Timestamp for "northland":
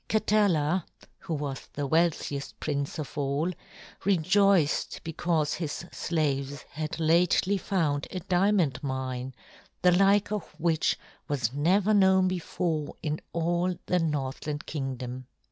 13.99-14.65